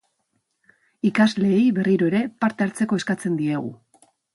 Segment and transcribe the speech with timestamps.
[1.11, 3.77] Ikasleei, berriro ere, parte hartzeko eskatzen diegu.